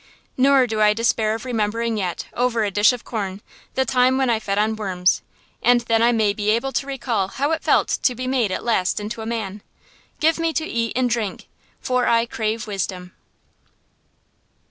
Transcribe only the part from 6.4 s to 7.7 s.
able to recall how it